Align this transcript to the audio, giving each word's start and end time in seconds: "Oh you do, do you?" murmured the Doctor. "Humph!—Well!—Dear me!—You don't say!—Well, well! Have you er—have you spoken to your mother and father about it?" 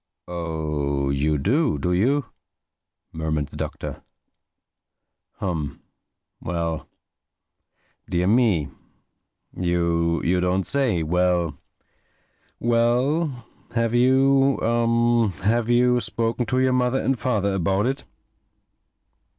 "Oh 0.27 1.11
you 1.11 1.37
do, 1.37 1.77
do 1.77 1.93
you?" 1.93 2.25
murmured 3.11 3.49
the 3.49 3.55
Doctor. 3.55 4.01
"Humph!—Well!—Dear 5.33 8.25
me!—You 8.25 10.39
don't 10.41 10.65
say!—Well, 10.65 11.55
well! 12.59 13.45
Have 13.75 13.93
you 13.93 14.57
er—have 14.63 15.69
you 15.69 15.99
spoken 15.99 16.47
to 16.47 16.59
your 16.59 16.73
mother 16.73 16.99
and 16.99 17.19
father 17.19 17.53
about 17.53 17.85
it?" 17.85 18.03